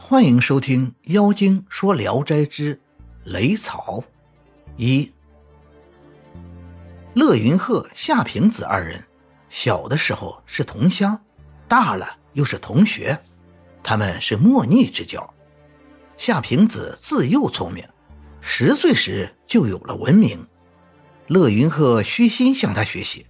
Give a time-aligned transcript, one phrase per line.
[0.00, 2.80] 欢迎收听《妖精说聊斋之
[3.24, 4.00] 雷草》
[4.76, 5.12] 一。
[7.14, 9.04] 乐云鹤、夏平子二人
[9.50, 11.20] 小的时候是同乡，
[11.66, 13.18] 大了又是同学，
[13.82, 15.34] 他们是莫逆之交。
[16.16, 17.84] 夏平子自幼聪明，
[18.40, 20.46] 十岁时就有了文名。
[21.26, 23.26] 乐云鹤虚心向他学习，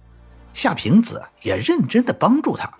[0.53, 2.71] 夏平子也认真的帮助他。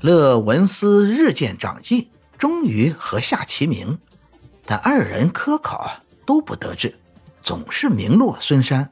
[0.00, 2.10] 乐文思日渐长进。
[2.40, 3.98] 终于和夏齐名，
[4.64, 6.98] 但二人科考都不得志，
[7.42, 8.90] 总是名落孙山。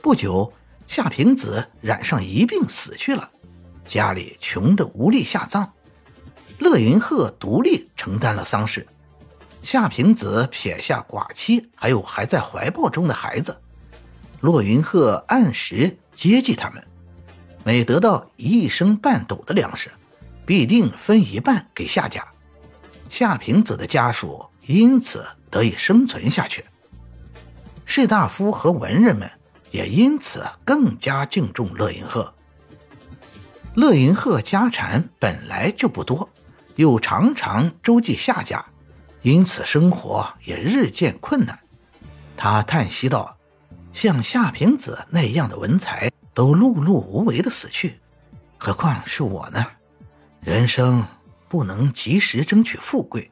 [0.00, 0.52] 不久，
[0.86, 3.28] 夏平子染上一病死去了，
[3.84, 5.72] 家里穷得无力下葬。
[6.60, 8.86] 乐云鹤独立承担了丧事，
[9.62, 13.60] 夏平子撇下寡妻，还有还在怀抱中的孩子。
[14.40, 16.86] 骆云鹤按时接济他们，
[17.64, 19.90] 每得到一升半斗的粮食，
[20.46, 22.24] 必定分一半给夏家。
[23.10, 26.64] 夏平子的家属因此得以生存下去，
[27.84, 29.28] 士大夫和文人们
[29.72, 32.32] 也因此更加敬重乐云鹤。
[33.74, 36.30] 乐云鹤家产本来就不多，
[36.76, 38.64] 又常常周济夏家，
[39.22, 41.58] 因此生活也日渐困难。
[42.36, 43.36] 他叹息道
[43.92, 48.00] ：“像夏平子那样的文才都碌碌无为的死去，
[48.56, 49.66] 何况是我呢？
[50.40, 51.04] 人生……”
[51.50, 53.28] 不能及时争取富贵，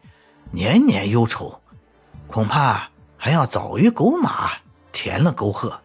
[0.50, 1.62] 年年忧愁，
[2.26, 4.50] 恐怕还要早于狗马
[4.90, 5.80] 填了沟壑，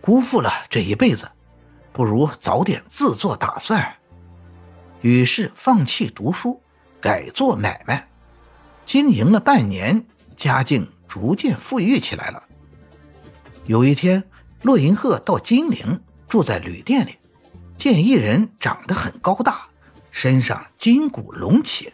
[0.00, 1.30] 辜负了这一辈子。
[1.92, 3.94] 不如早点自作打算。
[5.02, 6.62] 于是放弃读书，
[6.98, 8.08] 改做买卖，
[8.86, 12.42] 经营了半年，家境逐渐富裕起来了。
[13.66, 14.24] 有一天，
[14.62, 17.18] 骆银鹤到金陵，住在旅店里，
[17.76, 19.68] 见一人长得很高大。
[20.16, 21.92] 身上筋骨隆起，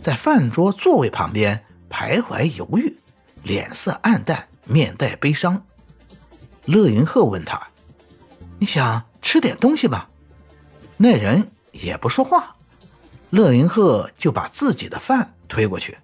[0.00, 2.96] 在饭桌座位旁边徘徊犹豫，
[3.42, 5.62] 脸色暗淡，面带悲伤。
[6.64, 7.62] 乐云鹤问他
[8.58, 10.06] ：“你想吃点东西吗？”
[10.96, 12.56] 那人也不说话。
[13.28, 15.98] 乐云鹤就把自己的饭推过去，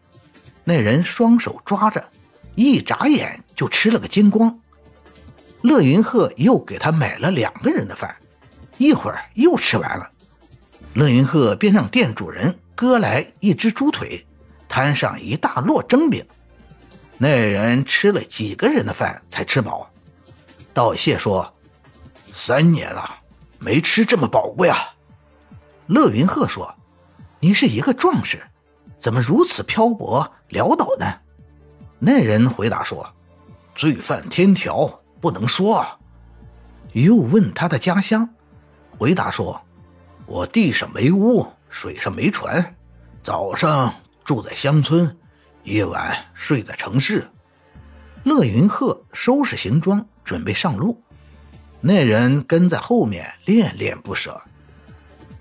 [0.62, 2.06] 那人双手抓着，
[2.54, 4.60] 一眨眼就吃了个精光。
[5.62, 8.14] 乐云鹤又给他买了两个人的饭，
[8.76, 10.10] 一会儿又吃完了。
[10.96, 14.26] 乐云鹤便让店主人割来一只猪腿，
[14.66, 16.26] 摊上一大摞蒸饼。
[17.18, 19.90] 那人吃了几个人的饭才吃饱，
[20.72, 21.54] 道谢说
[22.32, 23.14] ：“三年了，
[23.58, 24.78] 没吃这么宝贵啊。”
[25.86, 26.74] 乐云鹤说
[27.40, 28.40] ：“你是一个壮士，
[28.98, 31.06] 怎么如此漂泊潦倒呢？”
[32.00, 33.06] 那人回答说
[33.76, 35.86] ：“罪犯天条，不能说。”
[36.92, 38.30] 又问他的家乡，
[38.96, 39.60] 回答说。
[40.26, 42.76] 我地上没屋，水上没船，
[43.22, 43.94] 早上
[44.24, 45.16] 住在乡村，
[45.62, 47.28] 夜晚睡在城市。
[48.24, 51.00] 乐云鹤收拾行装，准备上路。
[51.80, 54.42] 那人跟在后面，恋恋不舍。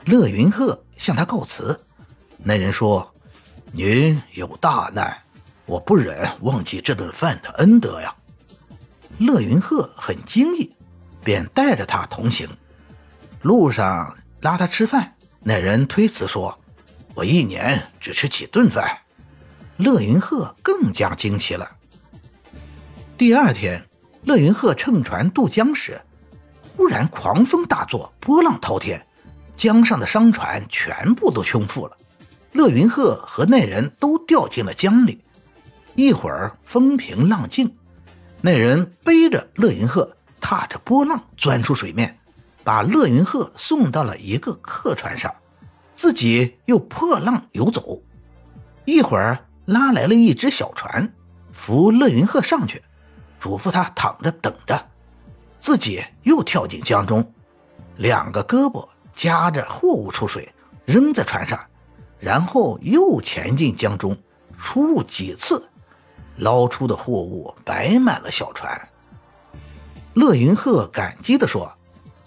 [0.06, 1.84] 乐云鹤向他告辞。
[2.38, 3.12] 那人说
[3.74, 5.18] ：“您有大难，
[5.66, 8.16] 我不忍忘记这顿饭的恩德呀。”
[9.18, 10.76] 乐云鹤很惊异，
[11.24, 12.48] 便带着他同行。
[13.42, 14.16] 路上。
[14.46, 16.60] 拉他吃饭，那人推辞说
[17.16, 19.00] ：“我一年只吃几顿饭。”
[19.78, 21.68] 乐云鹤更加惊奇了。
[23.18, 23.84] 第二天，
[24.22, 26.00] 乐云鹤乘船渡江时，
[26.62, 29.04] 忽然狂风大作，波浪滔天，
[29.56, 31.98] 江上的商船全部都倾覆了。
[32.52, 35.24] 乐云鹤和那人都掉进了江里。
[35.96, 37.76] 一会儿风平浪静，
[38.42, 42.20] 那人背着乐云鹤，踏着波浪钻出水面。
[42.66, 45.34] 把乐云鹤送到了一个客船上，
[45.94, 48.02] 自己又破浪游走。
[48.86, 51.14] 一会儿拉来了一只小船，
[51.54, 52.84] 扶乐云鹤上去，
[53.40, 54.84] 嘱咐他躺着等着，
[55.60, 57.32] 自己又跳进江中，
[57.98, 60.52] 两个胳膊夹着货物出水，
[60.86, 61.64] 扔在船上，
[62.18, 64.18] 然后又潜进江中，
[64.58, 65.70] 出入几次，
[66.38, 68.90] 捞出的货物摆满了小船。
[70.16, 71.72] 乐云鹤感激地说。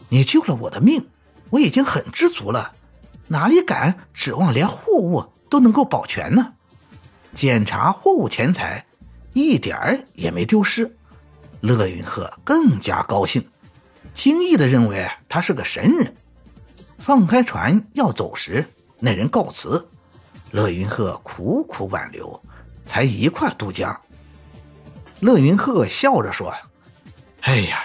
[0.08, 1.08] 你救了我的命，
[1.50, 2.74] 我已经很知足了，
[3.26, 6.54] 哪里敢指望连货物都能够保全呢？
[7.34, 8.86] 检查货物钱财，
[9.34, 10.96] 一点儿也没丢失。
[11.60, 13.46] 乐云鹤更加高兴，
[14.14, 16.16] 轻易的认为他是个神人。
[16.98, 18.64] 放开船要走时，
[18.98, 19.88] 那人告辞，
[20.50, 22.42] 乐云鹤苦苦挽留，
[22.86, 24.00] 才一块渡江。
[25.20, 26.54] 乐云鹤笑着说
[27.42, 27.78] ：“哎呀，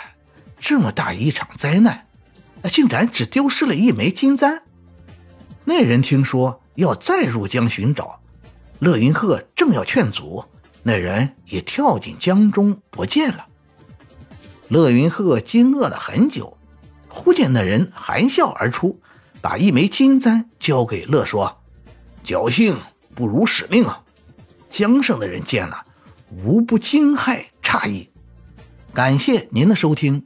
[0.58, 2.08] 这么大一场灾难！”
[2.70, 4.64] 竟然只丢失了一枚金簪。
[5.66, 8.20] 那人听说要再入江寻找，
[8.80, 10.46] 乐云鹤正要劝阻，
[10.84, 13.48] 那人也跳进江中不见了。
[14.68, 16.58] 乐云鹤惊愕了很久，
[17.08, 19.00] 忽见那人含笑而出，
[19.42, 21.62] 把一枚金簪交给乐说
[22.26, 22.76] ：“侥幸
[23.14, 24.04] 不辱使命啊！”
[24.70, 25.86] 江上的人见了，
[26.30, 28.10] 无不惊骇诧异。
[28.94, 30.26] 感谢您的收听，